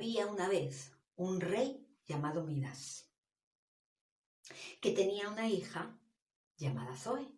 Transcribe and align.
había 0.00 0.26
una 0.28 0.48
vez 0.48 0.92
un 1.16 1.42
rey 1.42 1.86
llamado 2.06 2.42
Midas, 2.42 3.12
que 4.80 4.92
tenía 4.92 5.28
una 5.28 5.46
hija 5.46 5.94
llamada 6.56 6.96
Zoe, 6.96 7.30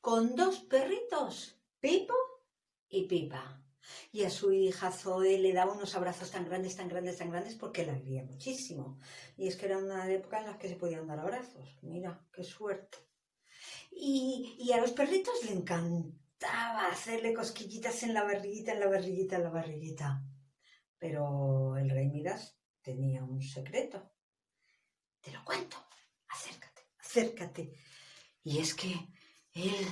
con 0.00 0.36
dos 0.36 0.60
perritos, 0.60 1.60
Pipo 1.80 2.14
y 2.88 3.08
Pipa. 3.08 3.60
Y 4.12 4.22
a 4.22 4.30
su 4.30 4.52
hija 4.52 4.92
Zoe 4.92 5.36
le 5.38 5.52
daba 5.52 5.72
unos 5.72 5.96
abrazos 5.96 6.30
tan 6.30 6.44
grandes, 6.44 6.76
tan 6.76 6.88
grandes, 6.88 7.18
tan 7.18 7.32
grandes 7.32 7.56
porque 7.56 7.84
la 7.84 7.98
quería 7.98 8.22
muchísimo. 8.22 9.00
Y 9.36 9.48
es 9.48 9.56
que 9.56 9.66
era 9.66 9.78
una 9.78 10.08
época 10.08 10.38
en 10.38 10.46
la 10.46 10.58
que 10.58 10.68
se 10.68 10.76
podían 10.76 11.08
dar 11.08 11.18
abrazos. 11.18 11.76
Mira, 11.82 12.24
qué 12.32 12.44
suerte. 12.44 12.98
Y, 13.90 14.54
y 14.60 14.70
a 14.70 14.80
los 14.80 14.92
perritos 14.92 15.42
le 15.44 15.54
encantaba 15.54 16.86
hacerle 16.86 17.34
cosquillitas 17.34 18.04
en 18.04 18.14
la 18.14 18.22
barriguita, 18.22 18.74
en 18.74 18.80
la 18.80 18.86
barriguita, 18.86 19.36
en 19.36 19.42
la 19.42 19.50
barriguita. 19.50 20.22
Pero 20.98 21.76
el 21.76 21.90
rey 21.90 22.08
Midas 22.08 22.58
tenía 22.80 23.22
un 23.24 23.42
secreto. 23.42 24.12
Te 25.20 25.32
lo 25.32 25.44
cuento. 25.44 25.76
Acércate, 26.28 26.88
acércate. 26.98 27.72
Y 28.42 28.58
es 28.58 28.74
que 28.74 28.94
él, 29.52 29.86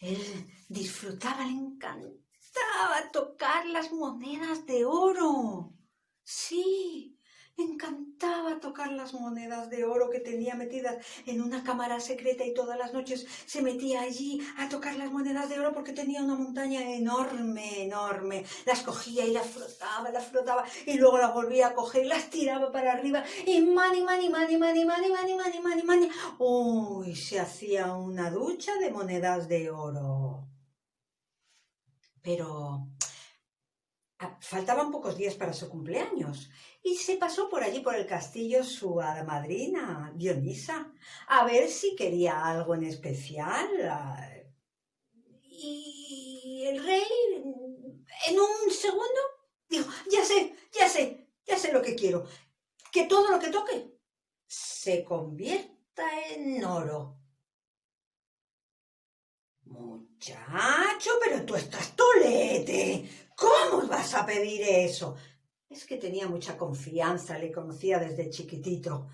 él 0.00 0.50
disfrutaba, 0.68 1.44
le 1.44 1.52
encantaba 1.52 3.10
tocar 3.12 3.66
las 3.66 3.92
monedas 3.92 4.66
de 4.66 4.84
oro. 4.84 5.74
Sí, 6.22 7.17
encantaba 7.62 8.60
tocar 8.60 8.92
las 8.92 9.14
monedas 9.14 9.68
de 9.68 9.84
oro 9.84 10.10
que 10.10 10.20
tenía 10.20 10.54
metidas 10.54 10.96
en 11.26 11.42
una 11.42 11.64
cámara 11.64 12.00
secreta 12.00 12.44
y 12.44 12.54
todas 12.54 12.78
las 12.78 12.92
noches 12.92 13.26
se 13.46 13.62
metía 13.62 14.02
allí 14.02 14.40
a 14.58 14.68
tocar 14.68 14.96
las 14.96 15.10
monedas 15.10 15.48
de 15.48 15.58
oro 15.58 15.72
porque 15.72 15.92
tenía 15.92 16.22
una 16.22 16.36
montaña 16.36 16.80
enorme, 16.94 17.82
enorme. 17.82 18.44
Las 18.64 18.82
cogía 18.82 19.26
y 19.26 19.32
las 19.32 19.46
frotaba, 19.46 20.10
las 20.10 20.26
frotaba 20.26 20.64
y 20.86 20.94
luego 20.94 21.18
las 21.18 21.34
volvía 21.34 21.68
a 21.68 21.74
coger 21.74 22.04
y 22.04 22.08
las 22.08 22.30
tiraba 22.30 22.70
para 22.70 22.92
arriba 22.92 23.24
y 23.46 23.60
mani, 23.60 24.02
mani, 24.02 24.28
mani, 24.28 24.56
mani, 24.56 24.84
mani, 24.84 25.08
mani, 25.10 25.34
mani, 25.34 25.60
mani, 25.60 25.82
mani. 25.82 26.10
Uy, 26.38 27.14
se 27.16 27.40
hacía 27.40 27.92
una 27.94 28.30
ducha 28.30 28.74
de 28.76 28.90
monedas 28.90 29.48
de 29.48 29.70
oro. 29.70 30.44
Pero 32.22 32.88
faltaban 34.40 34.90
pocos 34.90 35.16
días 35.16 35.34
para 35.34 35.52
su 35.52 35.68
cumpleaños 35.68 36.50
y 36.82 36.96
se 36.96 37.16
pasó 37.16 37.48
por 37.48 37.62
allí 37.62 37.80
por 37.80 37.94
el 37.94 38.06
castillo 38.06 38.64
su 38.64 39.00
hada 39.00 39.24
madrina, 39.24 40.12
Dionisa, 40.14 40.92
a 41.28 41.44
ver 41.44 41.68
si 41.68 41.94
quería 41.94 42.44
algo 42.44 42.74
en 42.74 42.84
especial. 42.84 44.46
Y 45.42 46.64
el 46.66 46.84
rey, 46.84 47.02
en 48.28 48.40
un 48.40 48.70
segundo, 48.70 49.20
dijo, 49.68 49.90
ya 50.10 50.24
sé, 50.24 50.54
ya 50.72 50.88
sé, 50.88 51.28
ya 51.46 51.56
sé 51.56 51.72
lo 51.72 51.82
que 51.82 51.94
quiero, 51.94 52.26
que 52.92 53.04
todo 53.04 53.30
lo 53.30 53.38
que 53.38 53.50
toque 53.50 53.98
se 54.46 55.04
convierta 55.04 56.04
en 56.30 56.64
oro. 56.64 57.16
Muchacho, 59.64 61.10
pero 61.22 61.44
tú 61.44 61.54
estás 61.54 61.94
tolete. 61.94 63.27
¿Cómo 63.38 63.86
vas 63.86 64.14
a 64.14 64.26
pedir 64.26 64.62
eso? 64.62 65.14
Es 65.70 65.84
que 65.84 65.96
tenía 65.96 66.26
mucha 66.26 66.56
confianza, 66.58 67.38
le 67.38 67.52
conocía 67.52 68.00
desde 68.00 68.30
chiquitito. 68.30 69.06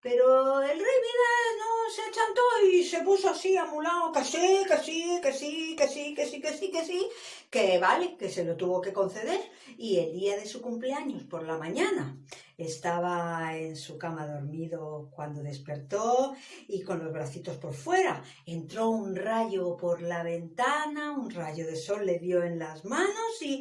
Pero 0.00 0.62
el 0.62 0.78
rey 0.86 0.98
Vida 1.06 1.32
no 1.58 1.70
se 1.94 2.02
achantó 2.08 2.42
y 2.72 2.82
se 2.82 3.02
puso 3.02 3.28
así 3.28 3.58
amulado, 3.58 4.10
que 4.10 4.24
sí, 4.24 4.64
que 4.66 4.78
sí, 4.78 5.20
que 5.22 5.32
sí, 5.34 5.76
que 5.76 5.86
sí, 5.86 6.14
que 6.14 6.26
sí, 6.26 6.40
que 6.40 6.52
sí, 6.56 6.70
que 6.70 6.84
sí, 6.86 7.08
que 7.50 7.78
vale, 7.80 8.16
que 8.16 8.28
se 8.28 8.44
lo 8.44 8.56
tuvo 8.56 8.80
que 8.80 8.92
conceder. 8.92 9.40
Y 9.76 9.98
el 9.98 10.12
día 10.12 10.36
de 10.36 10.46
su 10.46 10.62
cumpleaños, 10.62 11.24
por 11.24 11.42
la 11.44 11.58
mañana, 11.58 12.16
estaba 12.56 13.56
en 13.56 13.76
su 13.76 13.98
cama 13.98 14.26
dormido 14.26 15.10
cuando 15.10 15.42
despertó 15.42 16.34
y 16.68 16.82
con 16.82 17.02
los 17.02 17.12
bracitos 17.12 17.56
por 17.56 17.74
fuera. 17.74 18.22
Entró 18.46 18.88
un 18.90 19.16
rayo 19.16 19.76
por 19.76 20.00
la 20.00 20.22
ventana, 20.22 21.12
un 21.12 21.30
rayo 21.30 21.66
de 21.66 21.76
sol 21.76 22.06
le 22.06 22.18
dio 22.18 22.42
en 22.44 22.58
las 22.58 22.84
manos 22.84 23.42
y... 23.42 23.60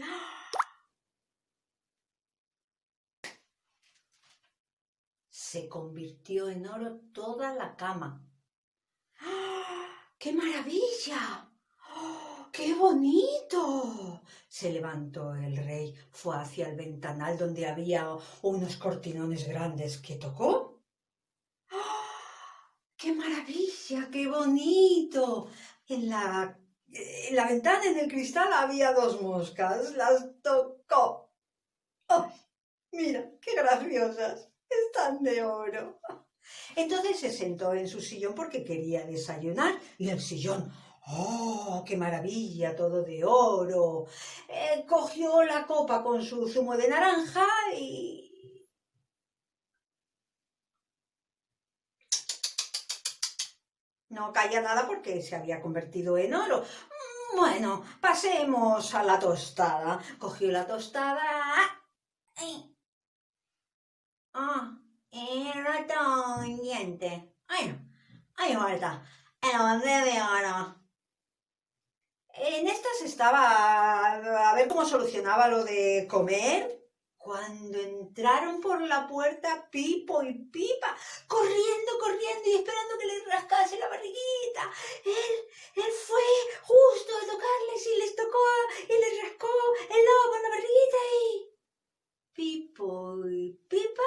se 5.32 5.68
convirtió 5.68 6.48
en 6.48 6.68
oro 6.68 7.00
toda 7.12 7.56
la 7.56 7.76
cama. 7.76 8.24
¡Ah! 9.22 9.88
¡Qué 10.20 10.32
maravilla! 10.32 11.49
¡Oh, 12.90 12.94
¡Qué 12.94 12.96
bonito! 12.96 14.22
Se 14.48 14.72
levantó 14.72 15.36
el 15.36 15.58
rey, 15.58 15.94
fue 16.12 16.36
hacia 16.38 16.68
el 16.70 16.76
ventanal 16.76 17.38
donde 17.38 17.68
había 17.68 18.18
unos 18.42 18.78
cortinones 18.78 19.48
grandes 19.48 20.00
que 20.00 20.16
tocó. 20.16 20.82
¡Ah! 21.70 22.74
¡Qué 22.98 23.14
maravilla! 23.14 24.10
¡Qué 24.12 24.28
bonito! 24.28 25.50
En 25.88 26.10
la, 26.10 26.58
en 26.88 27.36
la 27.36 27.48
ventana, 27.48 27.86
en 27.86 28.00
el 28.00 28.10
cristal, 28.10 28.52
había 28.54 28.92
dos 28.94 29.22
moscas. 29.22 29.94
Las 29.96 30.42
tocó. 30.42 31.32
¡Oh! 32.08 32.28
Mira, 32.92 33.32
qué 33.40 33.54
graciosas 33.54 34.50
están 34.68 35.22
de 35.22 35.44
oro. 35.44 36.00
Entonces 36.76 37.20
se 37.20 37.32
sentó 37.32 37.74
en 37.74 37.88
su 37.88 38.02
sillón 38.02 38.34
porque 38.34 38.64
quería 38.64 39.06
desayunar 39.06 39.80
y 40.00 40.10
el 40.10 40.20
sillón, 40.20 40.72
¡oh, 41.08 41.84
qué 41.86 41.98
maravilla! 41.98 42.76
Todo 42.76 43.04
de 43.04 43.24
oro. 43.26 44.06
Eh, 44.48 44.86
cogió 44.88 45.44
la 45.44 45.66
copa 45.66 46.04
con 46.04 46.24
su 46.24 46.48
zumo 46.48 46.76
de 46.78 46.88
naranja 46.88 47.46
y... 47.78 48.26
No 54.10 54.34
caía 54.34 54.62
nada 54.62 54.88
porque 54.88 55.22
se 55.22 55.36
había 55.36 55.62
convertido 55.62 56.18
en 56.18 56.34
oro. 56.34 56.64
Bueno, 57.36 57.84
pasemos 58.02 58.94
a 58.96 59.04
la 59.04 59.20
tostada. 59.20 60.00
Cogió 60.18 60.52
la 60.52 60.66
tostada 60.66 61.20
Ah, 64.34 64.78
era 65.12 65.86
tan 65.86 66.58
diente. 66.58 67.36
Bueno, 67.48 67.78
ahí 68.38 68.54
falta. 68.56 69.04
El 69.42 69.60
hombre 69.60 69.92
de 70.06 70.22
oro. 70.22 70.79
En 72.34 72.68
estas 72.68 73.02
estaba 73.02 74.50
a 74.50 74.56
ver 74.56 74.68
cómo 74.68 74.86
solucionaba 74.86 75.48
lo 75.48 75.64
de 75.64 76.08
comer. 76.10 76.78
Cuando 77.18 77.78
entraron 77.80 78.62
por 78.62 78.82
la 78.82 79.06
puerta 79.08 79.70
Pipo 79.70 80.24
y 80.24 80.34
Pipa, 80.34 80.96
corriendo, 81.28 82.00
corriendo 82.00 82.50
y 82.50 82.56
esperando 82.56 82.98
que 82.98 83.06
les 83.06 83.26
rascase 83.26 83.78
la 83.78 83.90
barriguita. 83.90 84.72
Él, 85.06 85.84
él 85.84 85.92
fue 86.08 86.22
justo 86.62 87.12
a 87.18 87.26
tocarles 87.32 87.88
y 87.88 88.00
les 88.00 88.16
tocó 88.16 88.40
y 88.88 88.94
les 88.94 89.24
rascó 89.24 89.48
el 89.90 90.06
lobo 90.06 90.36
en 90.38 90.44
la 90.44 90.50
barriguita 90.50 90.98
y... 91.22 91.50
Pipo 92.34 93.28
y 93.28 93.60
Pipa 93.68 94.04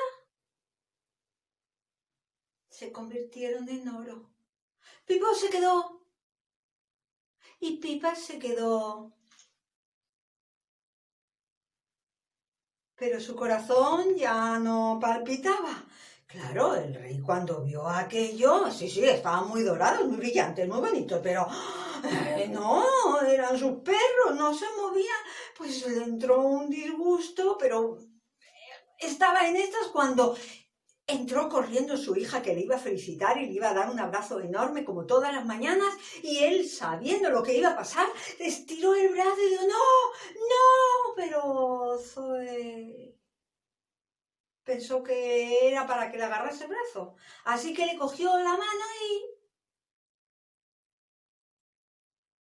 se 2.70 2.90
convirtieron 2.90 3.68
en 3.68 3.88
oro. 3.88 4.30
Pipo 5.04 5.34
se 5.34 5.50
quedó. 5.50 6.01
Y 7.64 7.76
Pipa 7.76 8.16
se 8.16 8.40
quedó. 8.40 9.12
Pero 12.96 13.20
su 13.20 13.36
corazón 13.36 14.16
ya 14.16 14.58
no 14.58 14.98
palpitaba. 15.00 15.84
Claro, 16.26 16.74
el 16.74 16.92
rey 16.92 17.20
cuando 17.20 17.62
vio 17.62 17.86
aquello, 17.86 18.69
sí, 18.69 18.90
sí, 18.90 19.04
estaba 19.04 19.42
muy 19.42 19.62
dorado, 19.62 20.04
muy 20.06 20.16
brillante, 20.16 20.66
muy 20.66 20.81
bonito, 20.81 21.20
pero 21.22 21.46
eh, 22.02 22.48
no, 22.50 23.20
eran 23.20 23.56
sus 23.56 23.81
perros, 23.82 24.34
no 24.34 24.52
se 24.52 24.66
movían. 24.76 25.22
Pues 25.56 25.87
le 25.87 26.02
entró 26.02 26.40
un 26.40 26.69
disgusto, 26.69 27.56
pero 27.56 27.96
estaba 28.98 29.46
en 29.46 29.54
estas 29.54 29.87
cuando 29.92 30.34
entró 31.06 31.49
corriendo 31.49 31.96
su 31.96 32.16
hija 32.16 32.43
que 32.43 32.54
le 32.54 32.62
iba 32.62 32.76
a 32.76 32.81
felicitar 32.81 33.38
y 33.38 33.46
le 33.46 33.52
iba 33.52 33.70
a 33.70 33.75
dar 33.75 33.90
un 33.90 33.99
abrazo 34.00 34.40
enorme 34.40 34.84
como 34.84 35.06
todas 35.06 35.32
las 35.32 35.44
mañanas 35.44 35.94
y 36.22 36.38
él, 36.38 36.69
sabiendo 36.69 37.31
lo 37.31 37.43
que 37.43 37.56
iba 37.56 37.70
a 37.70 37.76
pasar, 37.76 38.06
estiró 38.38 38.94
el 38.94 39.08
brazo 39.08 39.37
y 39.40 39.50
dijo, 39.50 39.64
no, 39.66 40.12
no, 40.34 41.14
pero 41.16 41.99
Zoe 41.99 43.19
pensó 44.64 45.02
que 45.02 45.69
era 45.69 45.87
para 45.87 46.10
que 46.10 46.19
le 46.19 46.25
agarrase 46.25 46.64
el 46.64 46.70
brazo. 46.70 47.16
Así 47.44 47.75
que 47.75 47.87
le 47.87 47.99
cogió 47.99 48.37
la 48.38 48.50
mano 48.50 48.84
y... 49.10 49.32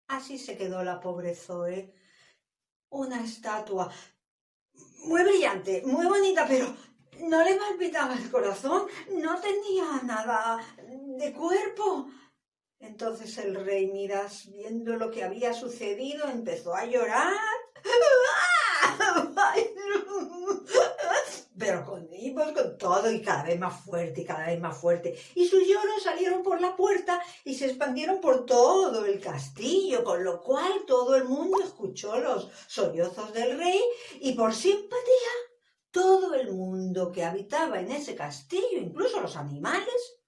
Así 0.09 0.39
se 0.39 0.57
quedó 0.57 0.83
la 0.83 1.01
pobre 1.01 1.35
Zoe. 1.35 1.93
Una 2.89 3.23
estatua 3.25 3.93
muy 5.05 5.23
brillante, 5.25 5.83
muy 5.85 6.07
bonita, 6.07 6.47
pero 6.49 6.75
no 7.21 7.43
le 7.43 7.57
palpitaba 7.57 8.15
el 8.15 8.31
corazón, 8.31 8.87
no 9.11 9.41
tenía 9.41 10.03
nada 10.05 10.59
de 11.19 11.33
cuerpo. 11.33 12.09
Entonces 12.79 13.37
el 13.39 13.55
rey 13.65 13.87
Midas, 13.87 14.47
viendo 14.51 14.97
lo 14.97 15.11
que 15.11 15.25
había 15.25 15.55
sucedido, 15.55 16.29
empezó 16.29 16.75
a 16.75 16.85
llorar. 16.85 17.33
pero 21.59 21.85
con, 21.85 22.07
con 22.55 22.79
todo 22.79 23.11
y 23.11 23.23
cada 23.23 23.45
vez 23.45 23.59
más 23.59 23.81
fuerte 23.85 24.21
y 24.21 24.25
cada 24.25 24.47
vez 24.47 24.61
más 24.61 24.77
fuerte. 24.77 25.19
Y 25.35 25.49
sus 25.49 25.67
lloros 25.67 26.03
salieron 26.03 26.43
por 26.43 26.61
la 26.61 26.77
puerta 26.77 27.21
y 27.45 27.55
se 27.55 27.67
expandieron 27.67 28.21
por 28.21 28.45
todo 28.45 29.05
el 29.05 29.21
castillo, 29.21 30.05
con 30.05 30.23
lo 30.23 30.41
cual 30.43 30.85
todo 30.87 31.17
el 31.17 31.25
mundo 31.25 31.59
escuchó 31.65 32.19
los 32.19 32.51
sollozos 32.67 33.33
del 33.33 33.59
rey 33.59 33.81
y 34.21 34.33
por 34.33 34.55
simpatía 34.55 35.33
todo 35.97 36.35
el 36.35 36.53
mundo 36.53 37.11
que 37.11 37.25
habitaba 37.25 37.81
en 37.81 37.91
ese 37.91 38.15
castillo, 38.15 38.79
incluso 38.79 39.19
los 39.19 39.35
animales, 39.35 40.21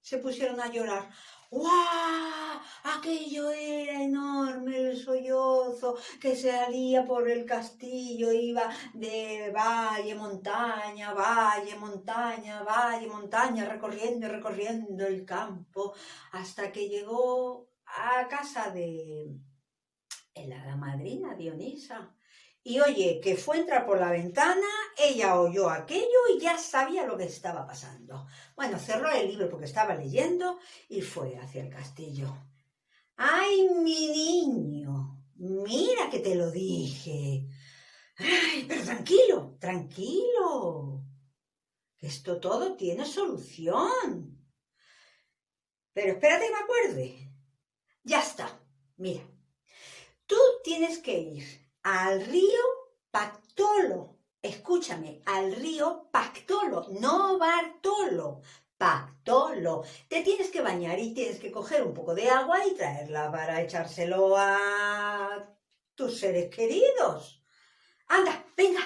se 0.00 0.18
pusieron 0.18 0.60
a 0.60 0.66
llorar. 0.66 1.08
¡Guau! 1.48 2.60
Aquello 2.96 3.52
era 3.52 4.02
enorme, 4.02 4.76
el 4.76 4.96
sollozo 4.96 5.96
que 6.20 6.34
salía 6.34 7.04
por 7.04 7.30
el 7.30 7.44
castillo, 7.44 8.32
iba 8.32 8.68
de 8.94 9.52
valle, 9.54 10.16
montaña, 10.16 11.14
valle, 11.14 11.76
montaña, 11.76 12.64
valle, 12.64 13.06
montaña, 13.06 13.68
recorriendo 13.68 14.26
y 14.26 14.28
recorriendo 14.28 15.06
el 15.06 15.24
campo, 15.24 15.94
hasta 16.32 16.72
que 16.72 16.88
llegó 16.88 17.68
a 17.86 18.26
casa 18.26 18.70
de 18.70 19.36
la 20.34 20.74
madrina 20.74 21.36
Dionisa 21.36 22.12
y 22.64 22.78
oye, 22.78 23.20
que 23.20 23.36
fue 23.36 23.58
entrar 23.58 23.84
por 23.84 23.98
la 23.98 24.10
ventana, 24.10 24.68
ella 24.96 25.40
oyó 25.40 25.68
aquello 25.68 26.06
y 26.32 26.40
ya 26.40 26.56
sabía 26.58 27.04
lo 27.04 27.16
que 27.16 27.24
estaba 27.24 27.66
pasando. 27.66 28.26
Bueno, 28.54 28.78
cerró 28.78 29.10
el 29.10 29.28
libro 29.28 29.48
porque 29.48 29.66
estaba 29.66 29.96
leyendo 29.96 30.58
y 30.88 31.02
fue 31.02 31.36
hacia 31.38 31.62
el 31.62 31.70
castillo. 31.70 32.32
¡Ay, 33.16 33.68
mi 33.68 34.06
niño! 34.08 35.18
Mira 35.34 36.08
que 36.08 36.20
te 36.20 36.36
lo 36.36 36.52
dije. 36.52 37.48
¡Ay, 38.18 38.64
pero 38.68 38.84
tranquilo, 38.84 39.56
tranquilo! 39.58 41.04
Que 41.96 42.06
esto 42.06 42.38
todo 42.38 42.76
tiene 42.76 43.04
solución. 43.04 44.38
Pero 45.92 46.12
espérate 46.12 46.46
que 46.46 46.52
me 46.52 46.58
acuerde. 46.58 47.32
Ya 48.04 48.20
está. 48.20 48.60
Mira, 48.98 49.24
tú 50.26 50.36
tienes 50.62 51.00
que 51.00 51.18
ir 51.18 51.61
al 51.82 52.24
río 52.26 52.60
Pactolo. 53.10 54.18
Escúchame, 54.40 55.22
al 55.26 55.54
río 55.54 56.08
Pactolo, 56.10 56.86
no 57.00 57.38
Bartolo. 57.38 58.40
Pactolo. 58.76 59.84
Te 60.08 60.22
tienes 60.22 60.50
que 60.50 60.60
bañar 60.60 60.98
y 60.98 61.14
tienes 61.14 61.38
que 61.38 61.52
coger 61.52 61.84
un 61.84 61.94
poco 61.94 62.14
de 62.14 62.28
agua 62.28 62.66
y 62.66 62.74
traerla 62.74 63.30
para 63.30 63.62
echárselo 63.62 64.36
a 64.36 65.56
tus 65.94 66.18
seres 66.18 66.54
queridos. 66.54 67.44
Anda, 68.08 68.44
venga. 68.56 68.80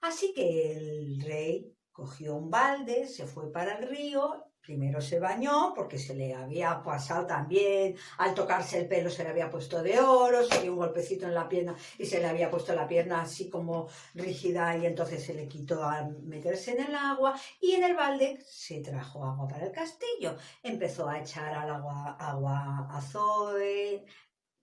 Así 0.00 0.32
que 0.34 0.72
el 0.72 1.22
rey 1.22 1.76
cogió 1.92 2.34
un 2.34 2.50
balde, 2.50 3.06
se 3.06 3.26
fue 3.26 3.52
para 3.52 3.78
el 3.78 3.88
río 3.88 4.44
Primero 4.66 5.00
se 5.00 5.20
bañó 5.20 5.72
porque 5.72 5.96
se 5.96 6.12
le 6.12 6.34
había 6.34 6.82
pasado 6.82 7.24
también, 7.24 7.94
al 8.18 8.34
tocarse 8.34 8.80
el 8.80 8.88
pelo 8.88 9.08
se 9.10 9.22
le 9.22 9.30
había 9.30 9.48
puesto 9.48 9.80
de 9.80 10.00
oro, 10.00 10.42
se 10.42 10.60
dio 10.60 10.72
un 10.72 10.78
golpecito 10.78 11.24
en 11.24 11.34
la 11.34 11.48
pierna 11.48 11.76
y 11.96 12.04
se 12.04 12.18
le 12.18 12.26
había 12.26 12.50
puesto 12.50 12.74
la 12.74 12.88
pierna 12.88 13.20
así 13.20 13.48
como 13.48 13.86
rígida 14.14 14.76
y 14.76 14.86
entonces 14.86 15.24
se 15.24 15.34
le 15.34 15.46
quitó 15.46 15.84
al 15.84 16.20
meterse 16.24 16.72
en 16.72 16.86
el 16.86 16.96
agua 16.96 17.38
y 17.60 17.74
en 17.74 17.84
el 17.84 17.94
balde 17.94 18.44
se 18.44 18.80
trajo 18.80 19.24
agua 19.24 19.46
para 19.46 19.66
el 19.66 19.70
castillo. 19.72 20.36
Empezó 20.64 21.08
a 21.08 21.20
echar 21.20 21.54
al 21.54 21.70
agua, 21.70 22.16
agua 22.18 22.88
a 22.90 23.00
Zoe, 23.00 24.04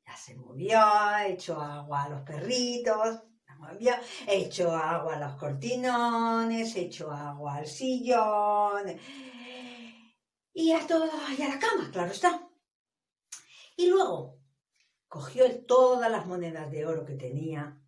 ya 0.05 0.17
se 0.17 0.35
movió, 0.35 0.81
echó 1.25 1.61
agua 1.61 2.03
a 2.03 2.09
los 2.09 2.21
perritos, 2.23 3.23
echó 4.27 4.75
agua 4.75 5.15
a 5.15 5.19
los 5.19 5.35
cortinones, 5.37 6.75
echó 6.75 7.09
agua 7.09 7.55
al 7.55 7.67
sillón 7.67 8.99
y 10.53 10.71
a, 10.71 10.85
todo, 10.85 11.09
y 11.37 11.41
a 11.41 11.49
la 11.49 11.59
cama, 11.59 11.89
claro 11.91 12.11
está. 12.11 12.47
Y 13.75 13.87
luego 13.89 14.39
cogió 15.07 15.65
todas 15.65 16.11
las 16.11 16.25
monedas 16.25 16.71
de 16.71 16.85
oro 16.85 17.05
que 17.05 17.15
tenía 17.15 17.79